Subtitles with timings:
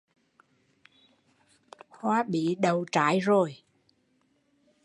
[1.89, 3.55] Hoa bí đậu trái rồi